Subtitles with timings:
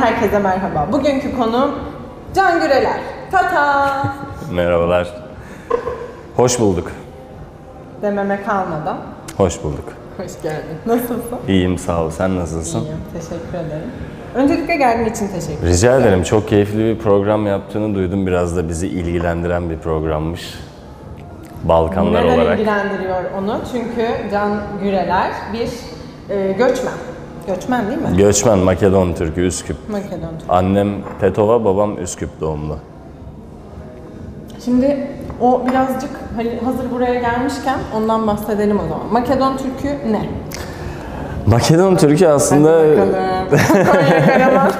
[0.00, 0.92] Herkese merhaba.
[0.92, 1.70] Bugünkü konum
[2.34, 3.00] Can Güreler.
[3.30, 4.02] Tata
[4.52, 5.08] Merhabalar.
[6.36, 6.92] Hoş bulduk.
[8.02, 8.96] dememe kalmadan.
[9.36, 9.84] Hoş bulduk.
[10.16, 10.76] Hoş geldin.
[10.86, 11.38] Nasılsın?
[11.48, 12.10] İyiyim sağ ol.
[12.10, 12.80] Sen nasılsın?
[12.80, 12.96] İyiyim.
[13.12, 13.90] Teşekkür ederim.
[14.34, 15.68] Öncelikle geldiğin için teşekkür ederim.
[15.74, 16.22] Rica ederim.
[16.22, 18.26] Çok keyifli bir program yaptığını duydum.
[18.26, 20.54] Biraz da bizi ilgilendiren bir programmış.
[21.64, 22.58] Balkanlar Neden olarak.
[22.58, 23.60] ilgilendiriyor onu?
[23.72, 24.50] Çünkü Can
[24.82, 25.68] Güreler bir
[26.34, 26.92] e, göçmen.
[27.48, 28.16] Göçmen değil mi?
[28.16, 29.76] Göçmen Makedon Türk'ü Üsküp.
[29.90, 30.48] Makedon Türk.
[30.50, 30.88] Annem
[31.20, 32.76] Tetova, babam Üsküp doğumlu.
[34.64, 35.06] Şimdi
[35.40, 39.06] o birazcık hani hazır buraya gelmişken ondan bahsedelim o zaman.
[39.12, 40.28] Makedon Türk'ü ne?
[41.46, 43.14] Makedon Türk'ü aslında Bakalım.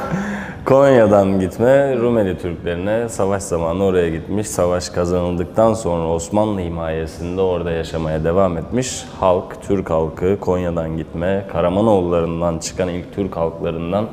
[0.68, 4.46] Konya'dan gitme Rumeli Türklerine savaş zamanı oraya gitmiş.
[4.48, 9.04] Savaş kazanıldıktan sonra Osmanlı himayesinde orada yaşamaya devam etmiş.
[9.20, 14.06] Halk, Türk halkı Konya'dan gitme, Karamanoğullarından çıkan ilk Türk halklarından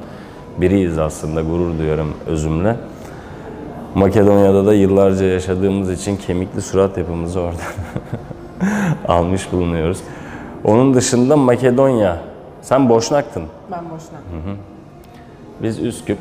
[0.58, 2.76] biriyiz aslında gurur duyuyorum özümle.
[3.96, 7.64] Makedonya'da da yıllarca yaşadığımız için kemikli surat yapımızı orada
[9.08, 10.00] almış bulunuyoruz.
[10.64, 12.18] Onun dışında Makedonya,
[12.62, 13.44] sen Boşnaktın.
[13.72, 14.20] Ben boşuna.
[15.62, 16.18] Biz Üsküp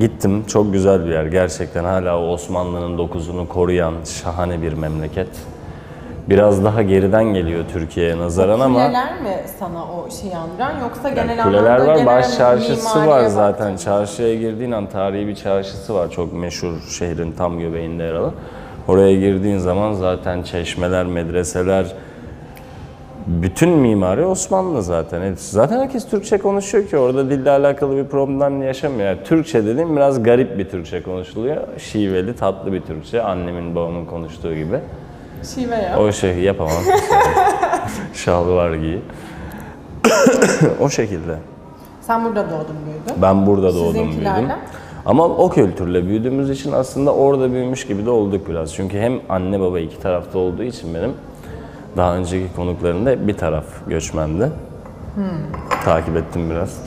[0.00, 0.44] gittim.
[0.46, 1.24] Çok güzel bir yer.
[1.24, 5.28] Gerçekten hala o Osmanlı'nın dokuzunu koruyan şahane bir memleket.
[6.28, 11.38] Biraz daha geriden geliyor Türkiye'ye nazaran ama Kuleler mi sana o şeyi andıran yoksa genel
[11.38, 11.94] yani kuleler anlamda var.
[11.94, 13.76] genel Baş çarşısı mimariye var zaten.
[13.76, 16.10] Çarşıya girdiğin an tarihi bir çarşısı var.
[16.10, 18.32] Çok meşhur şehrin tam göbeğinde yer alan.
[18.88, 21.86] Oraya girdiğin zaman zaten çeşmeler, medreseler,
[23.26, 25.30] bütün mimari Osmanlı zaten.
[25.30, 25.50] Hepsi.
[25.50, 29.08] Zaten herkes Türkçe konuşuyor ki orada dille alakalı bir problem yaşamıyor.
[29.08, 31.56] Yani Türkçe dediğim biraz garip bir Türkçe konuşuluyor.
[31.78, 33.22] Şiveli, tatlı bir Türkçe.
[33.22, 34.78] Annemin, babamın konuştuğu gibi.
[35.54, 35.98] Şive ya.
[35.98, 36.72] O şey yapamam.
[38.14, 38.98] Şalvar giy.
[40.80, 41.36] o şekilde.
[42.00, 43.22] Sen burada doğdun büyüdün.
[43.22, 44.48] Ben burada doğdum büyüdüm.
[45.06, 48.74] Ama o kültürle büyüdüğümüz için aslında orada büyümüş gibi de olduk biraz.
[48.74, 51.12] Çünkü hem anne baba iki tarafta olduğu için benim
[51.96, 54.50] daha önceki konuklarında bir taraf göçmendi.
[55.84, 56.78] Takip ettim biraz.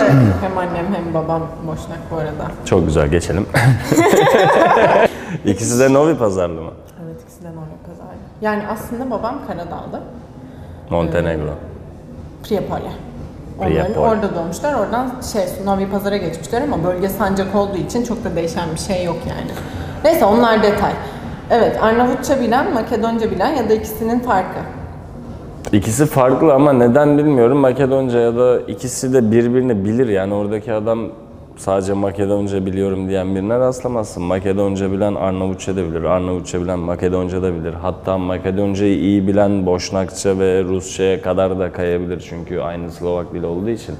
[0.00, 2.50] Evet, hem annem hem babam boşnak bu arada.
[2.64, 3.46] Çok güzel geçelim.
[5.44, 6.70] İkisi de Novi Pazarlı mı?
[7.04, 8.16] Evet ikisi de Norveç pazarı.
[8.40, 10.00] Yani aslında babam Karadağ'da.
[10.90, 11.54] Montenegro.
[12.42, 12.92] Priyapole.
[13.58, 14.74] Onların orada doğmuşlar.
[14.74, 19.04] Oradan şey Novi Pazar'a geçmişler ama bölge sancak olduğu için çok da değişen bir şey
[19.04, 19.50] yok yani.
[20.04, 20.92] Neyse onlar detay.
[21.50, 24.58] Evet Arnavutça bilen, Makedonca bilen ya da ikisinin farkı.
[25.72, 27.58] İkisi farklı ama neden bilmiyorum.
[27.58, 30.08] Makedonca ya da ikisi de birbirini bilir.
[30.08, 31.08] Yani oradaki adam
[31.58, 34.22] sadece Makedonca biliyorum diyen birine rastlamazsın.
[34.22, 36.02] Makedonca bilen Arnavutça da bilir.
[36.02, 37.74] Arnavutça bilen Makedonca da bilir.
[37.74, 42.26] Hatta Makedoncayı iyi bilen Boşnakça ve Rusça'ya kadar da kayabilir.
[42.28, 43.94] Çünkü aynı Slovak dili olduğu için.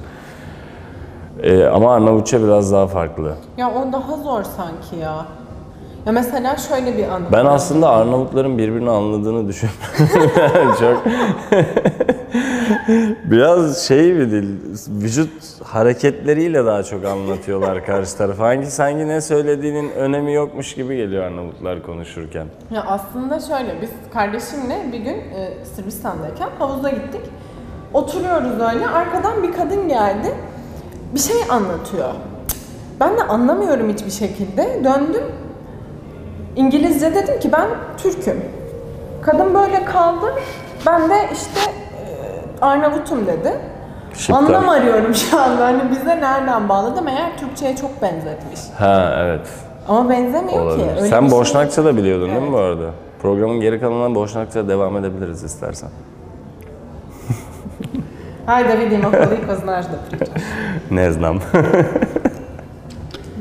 [1.43, 3.33] Ee, ama Arnavutça biraz daha farklı.
[3.57, 5.25] Ya o daha zor sanki ya.
[6.05, 7.25] Ya mesela şöyle bir anı.
[7.31, 10.75] Ben aslında Arnavutların birbirini anladığını düşünüyorum.
[10.79, 11.03] Çok
[13.23, 14.47] biraz şey bir dil,
[14.87, 15.31] vücut
[15.63, 18.47] hareketleriyle daha çok anlatıyorlar karşı tarafa.
[18.47, 22.47] Hangi sanki ne söylediğinin önemi yokmuş gibi geliyor Arnavutlar konuşurken.
[22.71, 27.21] Ya aslında şöyle biz kardeşimle bir gün e, Sırbistan'dayken havuza gittik.
[27.93, 30.35] Oturuyoruz öyle arkadan bir kadın geldi.
[31.13, 32.09] Bir şey anlatıyor.
[32.99, 34.83] Ben de anlamıyorum hiçbir şekilde.
[34.83, 35.23] Döndüm.
[36.55, 37.67] İngilizce dedim ki ben
[37.97, 38.41] Türk'üm.
[39.21, 40.25] Kadın böyle kaldı.
[40.85, 41.71] Ben de işte
[42.61, 43.53] Arnavut'um dedi.
[44.13, 44.37] Şıptar.
[44.43, 45.65] Anlam arıyorum şu anda.
[45.65, 47.01] Hani bize nereden bağladı?
[47.01, 48.59] Meğer Türkçe'ye çok benzetmiş.
[48.79, 49.47] Ha evet.
[49.87, 50.85] Ama benzemiyor Olabilir.
[50.85, 50.91] ki.
[50.97, 52.53] Öyle Sen şey- Boşnakça da biliyordun değil mi Evet.
[52.53, 52.89] bu arada?
[53.21, 55.89] Programın geri kalanına Boşnakça devam edebiliriz istersen.
[58.45, 60.29] Hajde vidimo koliko znaš da pričaš.
[60.91, 61.39] Ne znam.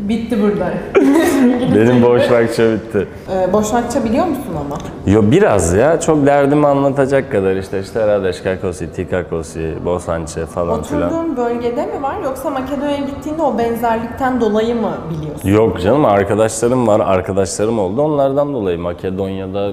[0.08, 0.72] Bitti burada.
[1.74, 3.08] Benim Boşnakça bitti.
[3.32, 4.78] Ee, Boşnakça biliyor musun ama?
[5.06, 6.00] Yo biraz ya.
[6.00, 11.08] Çok derdimi anlatacak kadar işte işte Radeš kako si, ti kako si, Bosanče falan filan.
[11.08, 15.49] Oturduğun bölgede mi var yoksa Makedonya'ya gittiğinde o benzerlikten dolayı mı biliyorsun?
[15.49, 17.00] Yok canım arkadaşlarım var.
[17.00, 18.02] Arkadaşlarım oldu.
[18.02, 19.72] Onlardan dolayı Makedonya'da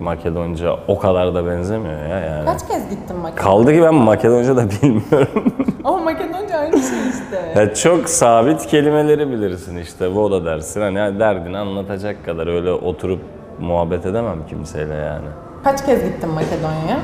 [0.00, 2.44] Makedonca o kadar da benzemiyor ya yani.
[2.44, 3.34] Kaç kez gittin Makedonya'ya?
[3.36, 5.54] Kaldı ki ben Makedonca da bilmiyorum.
[5.84, 7.60] Ama Makedonca aynı şey işte.
[7.60, 10.08] ya çok sabit kelimeleri bilirsin işte.
[10.14, 10.80] Voda dersin.
[10.80, 13.20] Hani derdini anlatacak kadar öyle oturup
[13.60, 15.26] muhabbet edemem kimseyle yani.
[15.64, 16.98] Kaç kez gittin Makedonya'ya?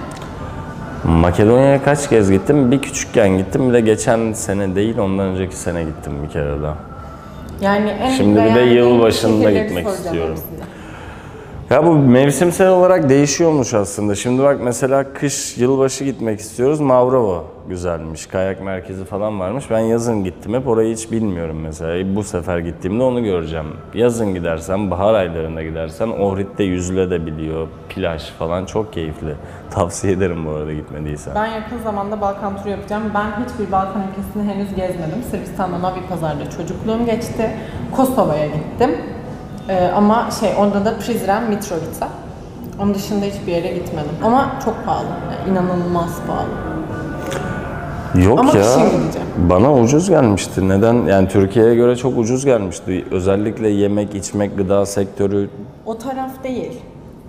[1.05, 2.71] Makedonya'ya kaç kez gittim?
[2.71, 3.69] Bir küçükken gittim.
[3.69, 6.77] Bir de geçen sene değil, ondan önceki sene gittim bir kere daha.
[7.61, 10.31] Yani en Şimdi bir de yılbaşında şehirleri gitmek istiyorum.
[10.31, 10.82] hepsine.
[11.73, 14.15] Ya bu mevsimsel olarak değişiyormuş aslında.
[14.15, 16.81] Şimdi bak mesela kış, yılbaşı gitmek istiyoruz.
[16.81, 18.27] Mavrova güzelmiş.
[18.27, 19.65] Kayak merkezi falan varmış.
[19.71, 22.17] Ben yazın gittim hep orayı hiç bilmiyorum mesela.
[22.17, 23.67] Bu sefer gittiğimde onu göreceğim.
[23.95, 27.69] Yazın gidersen, bahar aylarında gidersen Ohrid'de yüzülebiliyor.
[27.89, 29.35] Plaj falan çok keyifli.
[29.71, 31.35] Tavsiye ederim bu arada gitmediysen.
[31.35, 33.03] Ben yakın zamanda Balkan turu yapacağım.
[33.15, 35.23] Ben hiçbir Balkan ülkesini henüz gezmedim.
[35.31, 37.51] Sırbistan'da Novi Pazar'da çocukluğum geçti.
[37.97, 38.91] Kosova'ya gittim.
[39.69, 42.09] Ee, ama şey orada da Prizren, Mitrovica.
[42.81, 44.11] Onun dışında hiçbir yere gitmedim.
[44.25, 45.07] Ama çok pahalı.
[45.07, 46.49] Yani inanılmaz pahalı.
[48.27, 48.65] Yok Ama ya.
[49.37, 50.69] Bana ucuz gelmişti.
[50.69, 50.95] Neden?
[51.07, 53.05] Yani Türkiye'ye göre çok ucuz gelmişti.
[53.11, 55.51] Özellikle yemek, içmek, gıda sektörü.
[55.87, 56.73] O taraf değil.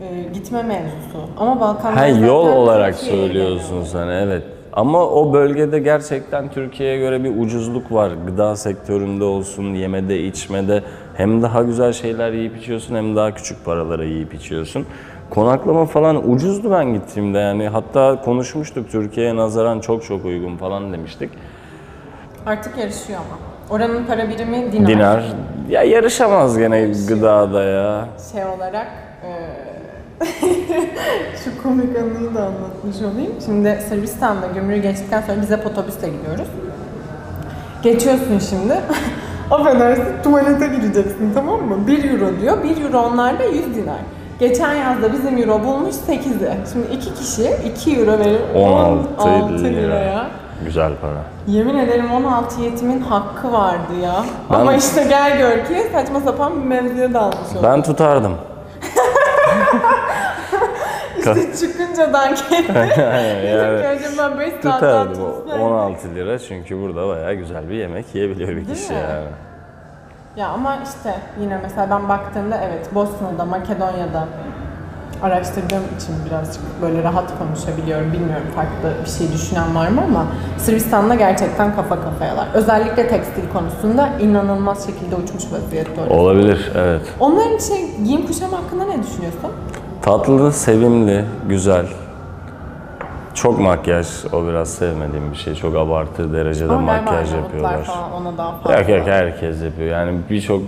[0.02, 1.30] Ee, gitme mevzusu.
[1.38, 4.44] Ama Balkan Ha yol olarak söylüyorsun sen evet.
[4.76, 8.12] Ama o bölgede gerçekten Türkiye'ye göre bir ucuzluk var.
[8.26, 10.84] Gıda sektöründe olsun, yemede, içmede
[11.18, 14.86] hem daha güzel şeyler yiyip içiyorsun hem daha küçük paralara yiyip içiyorsun.
[15.30, 17.68] Konaklama falan ucuzdu ben gittiğimde yani.
[17.68, 21.30] Hatta konuşmuştuk Türkiye'ye nazaran çok çok uygun falan demiştik.
[22.46, 23.40] Artık yarışıyor ama.
[23.78, 24.88] Oranın para birimi dinar.
[24.88, 25.24] Dinar.
[25.70, 28.06] Ya yarışamaz gene gıdada ya.
[28.32, 28.88] Şey olarak
[29.24, 29.73] eee,
[31.44, 33.34] şu komik anıyı da anlatmış olayım.
[33.46, 36.48] Şimdi Sırbistan'da gümrüğü geçtikten sonra biz hep otobüsle gidiyoruz.
[37.84, 38.74] Geçiyorsun şimdi.
[39.52, 41.88] Affedersin tuvalete gireceksin tamam mı?
[41.88, 42.64] 1 euro diyor.
[42.64, 44.00] 1 euro onlarda 100 dinar.
[44.40, 46.52] Geçen yazda bizim euro bulmuş 8'i.
[46.74, 49.68] Şimdi iki kişi 2 euro verir 16 16 lira.
[49.82, 50.28] liraya.
[50.66, 51.24] Güzel para.
[51.48, 54.24] Yemin ederim 16 yetimin hakkı vardı ya.
[54.52, 57.64] Ben- Ama işte gel gör ki saçma sapan bir mevzuya dalmış oldum.
[57.64, 58.34] Ben tutardım.
[61.28, 62.72] İşte çıkınca dank etti.
[63.00, 65.14] yani acaba 5 saat daha tutardım.
[65.14, 65.62] tutsaydım.
[65.62, 69.00] O 16 lira çünkü burada bayağı güzel bir yemek yiyebiliyor bir Değil kişi mi?
[69.00, 69.26] yani.
[70.38, 74.28] Ya ama işte yine mesela ben baktığımda evet Bosna'da, Makedonya'da
[75.24, 78.14] araştırdığım için birazcık böyle rahat konuşabiliyorum.
[78.14, 80.26] Bilmiyorum farklı bir şey düşünen var mı ama
[80.58, 82.48] Sırbistan'da gerçekten kafa kafayalar.
[82.54, 86.14] Özellikle tekstil konusunda inanılmaz şekilde uçmuş vaziyette orası.
[86.14, 87.02] Olabilir, evet.
[87.20, 89.52] Onların şey giyim kuşam hakkında ne düşünüyorsun?
[90.04, 91.86] Tatlı, sevimli, güzel.
[93.34, 95.56] Çok makyaj, o biraz sevmediğim bir şey.
[95.56, 97.84] Çok abartı derecede Ama makyaj yapıyorlar.
[97.84, 98.80] falan ona daha fazla.
[98.80, 99.90] Yok yok herkes yapıyor.
[99.90, 100.62] Yani birçok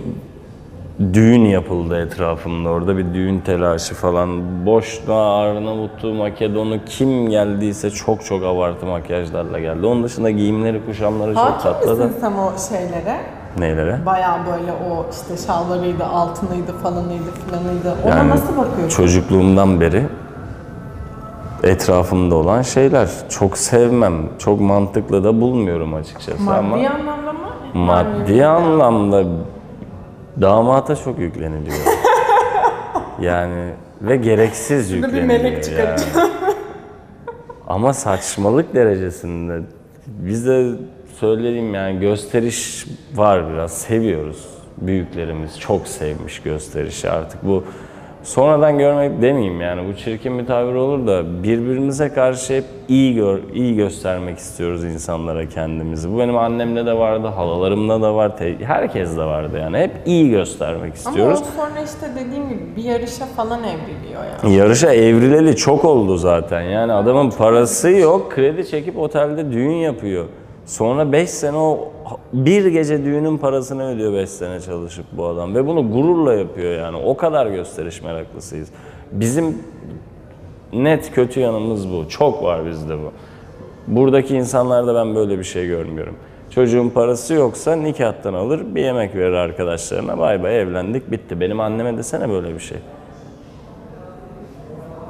[1.12, 4.66] düğün yapıldı etrafımda orada bir düğün telaşı falan.
[4.66, 9.86] Boşna, Arnavut'u, Makedon'u kim geldiyse çok çok abartı makyajlarla geldi.
[9.86, 12.04] Onun dışında giyimleri, kuşamları çok Hakim tatlı da.
[12.04, 13.20] misin sen o şeylere?
[13.58, 14.06] Neylere?
[14.06, 17.94] Baya böyle o işte şalvarıydı, altınıydı, falanıydı, filanıydı.
[18.04, 18.88] Ona Yani nasıl bakıyorsun?
[18.88, 20.06] Çocukluğumdan beri
[21.62, 23.08] etrafımda olan şeyler.
[23.28, 27.38] Çok sevmem, çok mantıklı da bulmuyorum açıkçası Maddi ama anlamda mı?
[27.74, 29.24] maddi anlamda
[30.40, 31.76] damata çok yükleniliyor.
[33.20, 33.70] yani
[34.02, 35.64] ve gereksiz bir yükleniliyor melek yani.
[35.64, 36.30] çıkaracağım.
[37.68, 39.60] Ama saçmalık derecesinde.
[40.06, 40.70] Biz de
[41.20, 43.72] söyleyeyim yani gösteriş var biraz.
[43.72, 44.44] Seviyoruz.
[44.76, 47.46] Büyüklerimiz çok sevmiş gösterişi artık.
[47.46, 47.64] Bu
[48.22, 53.38] sonradan görmek demeyeyim yani bu çirkin bir tabir olur da birbirimize karşı hep iyi gör,
[53.54, 56.12] iyi göstermek istiyoruz insanlara kendimizi.
[56.12, 59.78] Bu benim annemde de vardı, halalarımda da var, te- herkes de vardı yani.
[59.78, 61.40] Hep iyi göstermek Ama istiyoruz.
[61.42, 64.54] o sonra işte dediğim gibi bir yarışa falan evriliyor yani.
[64.54, 66.60] Yarışa evrileli çok oldu zaten.
[66.62, 70.24] Yani adamın parası yok, kredi çekip otelde düğün yapıyor.
[70.66, 71.92] Sonra 5 sene o
[72.32, 76.96] bir gece düğünün parasını ödüyor 5 sene çalışıp bu adam ve bunu gururla yapıyor yani.
[76.96, 78.68] O kadar gösteriş meraklısıyız.
[79.12, 79.58] Bizim
[80.72, 82.08] net kötü yanımız bu.
[82.08, 83.12] Çok var bizde bu.
[83.86, 86.16] Buradaki insanlarda ben böyle bir şey görmüyorum.
[86.50, 90.18] Çocuğun parası yoksa nikahtan alır, bir yemek verir arkadaşlarına.
[90.18, 91.40] Bay bay evlendik, bitti.
[91.40, 92.78] Benim anneme desene böyle bir şey.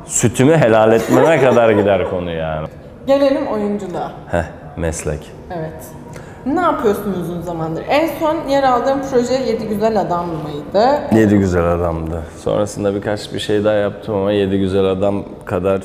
[0.07, 2.69] Sütümü helal etmeme kadar gider konu yani.
[3.07, 4.12] Gelelim oyunculuğa.
[4.31, 4.45] Heh,
[4.76, 5.36] meslek.
[5.50, 5.87] Evet.
[6.47, 7.85] Ne yapıyorsun uzun zamandır?
[7.88, 11.00] En son yer aldığım proje Yedi Güzel Adam mıydı?
[11.12, 12.23] Yedi güzel adamdı.
[12.38, 15.83] Sonrasında birkaç bir şey daha yaptım ama yedi güzel adam kadar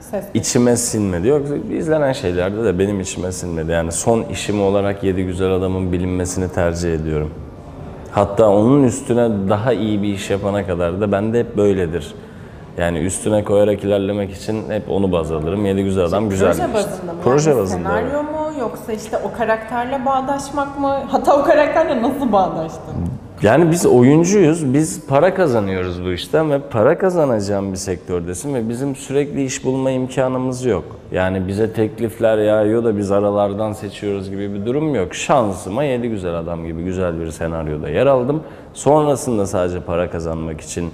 [0.00, 0.24] Ses.
[0.34, 1.28] içime sinmedi.
[1.28, 3.72] Yok izlenen şeylerde de benim içime sinmedi.
[3.72, 7.30] Yani son işim olarak yedi güzel adamın bilinmesini tercih ediyorum.
[8.10, 12.14] Hatta onun üstüne daha iyi bir iş yapana kadar da bende hep böyledir.
[12.78, 15.66] Yani üstüne koyarak ilerlemek için hep onu baz alırım.
[15.66, 17.18] Yedi güzel adam güzel Proje bazında mı?
[17.24, 17.88] Proje yani bazında.
[17.88, 20.98] Senaryo mu yoksa işte o karakterle bağdaşmak mı?
[21.08, 22.94] Hatta o karakterle nasıl bağdaştın?
[23.42, 28.96] Yani biz oyuncuyuz, biz para kazanıyoruz bu işten ve para kazanacağım bir sektördesin ve bizim
[28.96, 30.84] sürekli iş bulma imkanımız yok.
[31.12, 35.14] Yani bize teklifler yağıyor da biz aralardan seçiyoruz gibi bir durum yok.
[35.14, 38.42] Şansıma yedi güzel adam gibi güzel bir senaryoda yer aldım.
[38.74, 40.90] Sonrasında sadece para kazanmak için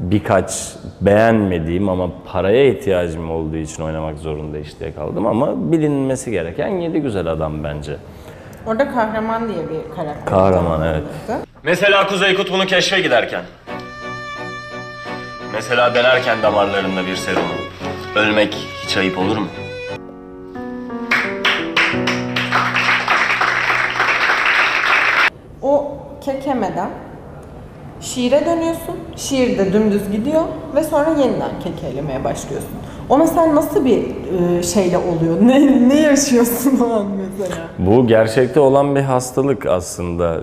[0.00, 7.00] birkaç beğenmediğim ama paraya ihtiyacım olduğu için oynamak zorunda işte kaldım ama bilinmesi gereken yedi
[7.00, 7.96] güzel adam bence.
[8.66, 10.26] Orada kahraman diye bir karakter.
[10.26, 11.02] Kahraman, evet.
[11.62, 13.42] Mesela Kuzey Kutbu'nu keşfe giderken.
[15.54, 17.54] Mesela denerken damarlarında bir serumu.
[18.16, 18.54] Ölmek
[18.84, 19.46] hiç ayıp olur mu?
[25.62, 25.92] O
[26.24, 26.90] kekemeden
[28.00, 28.96] şiire dönüyorsun.
[29.16, 30.42] Şiir de dümdüz gidiyor
[30.74, 32.70] ve sonra yeniden kekelemeye başlıyorsun.
[33.08, 35.36] O mesela nasıl bir e, şeyle oluyor?
[35.40, 37.56] Ne, ne yaşıyorsun o an mesela?
[37.78, 40.40] Bu gerçekte olan bir hastalık aslında.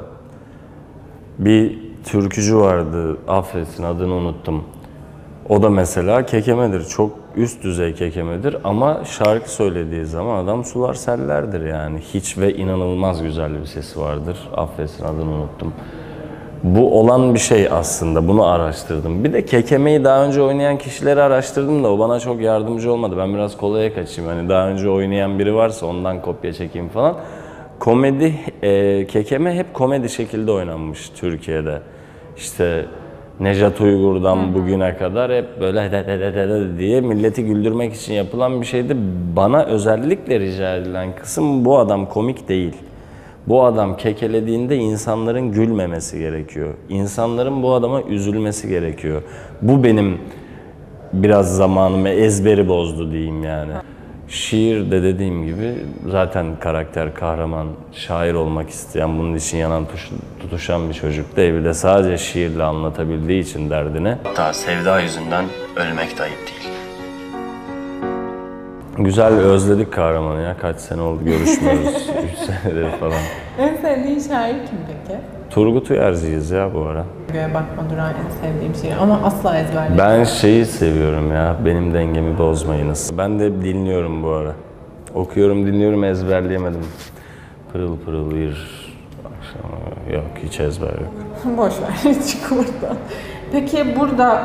[1.39, 4.63] Bir türkücü vardı, affetsin adını unuttum.
[5.49, 6.83] O da mesela kekemedir.
[6.85, 11.99] Çok üst düzey kekemedir ama şarkı söylediği zaman adam sular sellerdir yani.
[11.99, 14.37] Hiç ve inanılmaz güzel bir sesi vardır.
[14.55, 15.73] Affetsin adını unuttum.
[16.63, 18.27] Bu olan bir şey aslında.
[18.27, 19.23] Bunu araştırdım.
[19.23, 23.15] Bir de kekemeyi daha önce oynayan kişileri araştırdım da o bana çok yardımcı olmadı.
[23.17, 24.31] Ben biraz kolaya kaçayım.
[24.31, 27.15] Hani daha önce oynayan biri varsa ondan kopya çekeyim falan.
[27.79, 31.81] Komedi, e, kekeme hep komedi şekilde oynanmış Türkiye'de.
[32.37, 32.85] İşte
[33.39, 38.13] Nejat Uygur'dan bugüne kadar hep böyle de de de de de diye milleti güldürmek için
[38.13, 38.97] yapılan bir şeydi.
[39.35, 42.73] Bana özellikle rica edilen kısım bu adam komik değil.
[43.47, 46.73] Bu adam kekelediğinde insanların gülmemesi gerekiyor.
[46.89, 49.21] İnsanların bu adama üzülmesi gerekiyor.
[49.61, 50.17] Bu benim
[51.13, 53.71] biraz zamanımı ezberi bozdu diyeyim yani.
[54.27, 55.73] Şiir de dediğim gibi
[56.11, 60.09] zaten karakter, kahraman, şair olmak isteyen, bunun için yanan tuş-
[60.41, 61.53] tutuşan bir çocuk değil.
[61.53, 64.15] Bir de sadece şiirle anlatabildiği için derdini.
[64.23, 66.56] Hatta sevda yüzünden ölmek de ayıp değil.
[68.99, 70.55] Güzel özledik kahramanı ya.
[70.61, 71.87] Kaç sene oldu görüşmüyoruz.
[72.33, 73.13] 3 senedir falan.
[73.59, 75.19] En sevdiğin şair kim peki?
[75.49, 77.05] Turgut Uyarcıyız ya bu ara.
[77.33, 79.97] Göğe bakma duran en sevdiğim şiir ama asla ezberleyemem.
[79.97, 83.11] Ben şeyi seviyorum ya, benim dengemi bozmayınız.
[83.17, 84.53] Ben de dinliyorum bu ara.
[85.15, 86.85] Okuyorum, dinliyorum, ezberleyemedim.
[87.73, 88.67] Pırıl pırıl bir
[89.25, 89.71] akşam,
[90.13, 91.13] yok hiç ezber yok.
[91.57, 92.97] Boş ver, çık buradan.
[93.51, 94.41] Peki burada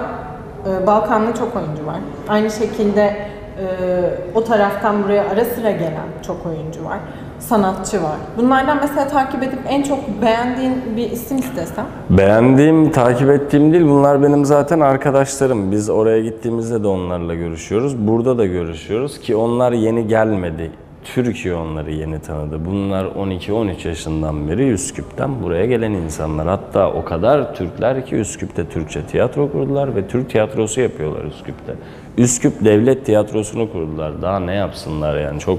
[0.67, 1.99] e, Balkan'da çok oyuncu var.
[2.29, 3.17] Aynı şekilde
[3.59, 6.99] e, o taraftan buraya ara sıra gelen çok oyuncu var.
[7.39, 8.17] Sanatçı var.
[8.37, 11.87] Bunlardan mesela takip edip en çok beğendiğin bir isim istesem?
[12.11, 15.73] Beğendiğim, takip ettiğim değil, bunlar benim zaten arkadaşlarım.
[15.73, 17.99] Biz oraya gittiğimizde de onlarla görüşüyoruz.
[17.99, 20.71] Burada da görüşüyoruz ki onlar yeni gelmedi.
[21.05, 22.67] Türkiye onları yeni tanıdı.
[22.67, 26.47] Bunlar 12-13 yaşından beri Üsküp'ten buraya gelen insanlar.
[26.47, 31.75] Hatta o kadar Türkler ki Üsküp'te Türkçe tiyatro kurdular ve Türk tiyatrosu yapıyorlar Üsküp'te.
[32.19, 34.23] Üsküp Devlet Tiyatrosu'nu kurdular.
[34.23, 35.59] Daha ne yapsınlar yani çok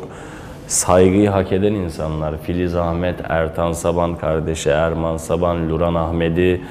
[0.67, 2.37] saygıyı hak eden insanlar.
[2.37, 6.61] Filiz Ahmet, Ertan Saban kardeşi, Erman Saban, Luran Ahmedi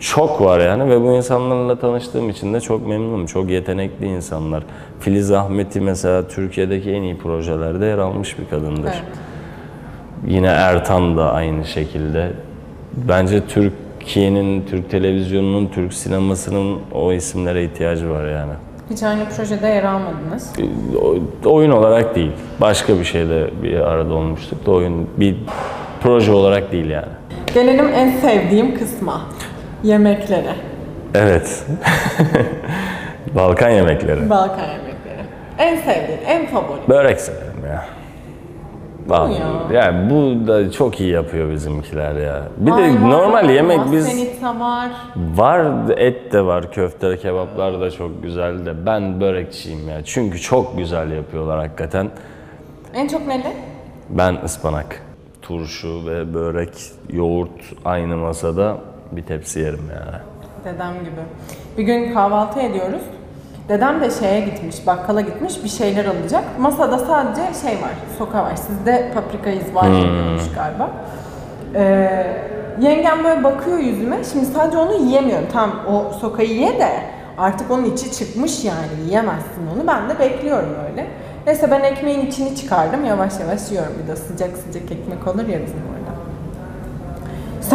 [0.00, 3.26] çok var yani ve bu insanlarla tanıştığım için de çok memnunum.
[3.26, 4.62] Çok yetenekli insanlar.
[5.00, 8.90] Filiz Ahmet'i mesela Türkiye'deki en iyi projelerde yer almış bir kadındır.
[8.90, 9.02] Evet.
[10.26, 12.32] Yine Ertan da aynı şekilde.
[13.08, 18.52] Bence Türkiye'nin, Türk televizyonunun, Türk sinemasının o isimlere ihtiyacı var yani.
[18.90, 20.52] Hiç aynı projede yer almadınız.
[21.44, 22.32] O- oyun olarak değil.
[22.60, 25.36] Başka bir şeyde bir arada olmuştuk da oyun bir
[26.02, 27.06] proje olarak değil yani.
[27.54, 29.20] Gelelim en sevdiğim kısma.
[29.82, 30.54] Yemeklere.
[31.14, 31.64] Evet.
[33.34, 34.30] Balkan yemekleri.
[34.30, 35.22] Balkan yemekleri.
[35.58, 36.80] En sevdiğin, en favori.
[36.88, 37.84] Börek severim ya.
[39.06, 39.72] Vallahi.
[39.72, 39.82] ya?
[39.84, 42.42] Yani bu da çok iyi yapıyor bizimkiler ya.
[42.56, 44.90] Bir Ay de var, normal yemek biz var.
[45.16, 50.04] var et de var, köfte, kebaplar da çok güzel de ben börekçiyim ya.
[50.04, 52.10] Çünkü çok güzel yapıyorlar hakikaten.
[52.94, 53.52] En çok neli?
[54.10, 55.02] Ben ıspanak,
[55.42, 56.70] turşu ve börek,
[57.12, 57.50] yoğurt
[57.84, 58.76] aynı masada
[59.12, 60.16] bir tepsi yerim yani.
[60.64, 61.20] Dedem gibi.
[61.78, 63.02] Bir gün kahvaltı ediyoruz.
[63.68, 66.44] Dedem de şeye gitmiş, bakkala gitmiş, bir şeyler alacak.
[66.58, 68.56] Masada sadece şey var, soka var.
[68.56, 70.90] Sizde paprika iz var deniyormuş galiba.
[71.74, 72.26] Ee,
[72.80, 74.24] yengem böyle bakıyor yüzüme.
[74.32, 75.48] Şimdi sadece onu yiyemiyorum.
[75.52, 76.88] Tam o sokayı ye de
[77.38, 78.86] artık onun içi çıkmış yani.
[79.04, 79.86] Yiyemezsin onu.
[79.86, 81.06] Ben de bekliyorum öyle.
[81.46, 83.04] Neyse ben ekmeğin içini çıkardım.
[83.04, 83.92] Yavaş yavaş yiyorum.
[84.02, 85.95] Bir de sıcak sıcak ekmek olur ya bizim.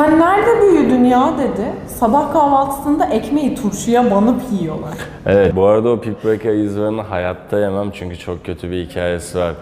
[0.02, 1.66] Sen nerede büyüdün ya dedi.
[1.88, 4.94] Sabah kahvaltısında ekmeği turşuya banıp yiyorlar.
[5.26, 9.54] Evet, bu arada o pipreka izlerini hayatta yemem çünkü çok kötü bir hikayesi var.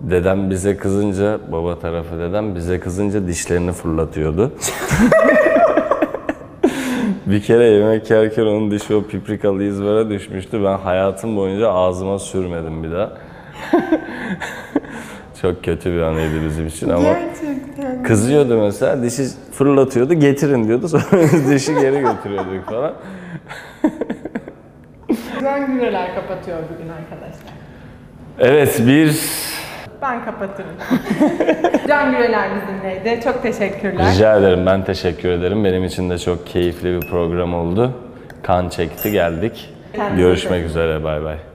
[0.00, 4.46] Dedem bize kızınca, baba tarafı dedem bize kızınca dişlerini fırlatıyordu.
[7.26, 10.64] bir kere yemek yerken onun dişi o piprikalı izvara düşmüştü.
[10.64, 13.12] Ben hayatım boyunca ağzıma sürmedim bir daha.
[15.42, 17.73] çok kötü bir anıydı bizim için ama Gerçekten.
[18.04, 19.22] Kızıyordu mesela dişi
[19.52, 22.92] fırlatıyordu getirin diyordu sonra dişi geri götürüyorduk falan.
[25.42, 27.54] Can Güreler kapatıyor bugün arkadaşlar.
[28.38, 29.20] Evet bir
[30.02, 30.70] Ben kapatırım.
[31.88, 33.20] Can Güreler bizimleydi.
[33.24, 34.12] Çok teşekkürler.
[34.12, 35.64] rica ederim ben teşekkür ederim.
[35.64, 37.92] Benim için de çok keyifli bir program oldu.
[38.42, 39.70] Kan çekti geldik.
[39.96, 41.36] Kendinize Görüşmek üzere bay bay.